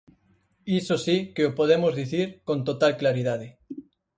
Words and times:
Iso 0.79 0.95
si 1.05 1.17
que 1.35 1.43
o 1.49 1.55
podemos 1.59 1.93
dicir 2.01 2.27
con 2.47 2.57
total 2.67 2.93
claridade. 3.01 3.47